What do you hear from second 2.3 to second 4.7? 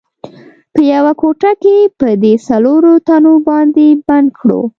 څلورو تنو باندې بند کړو.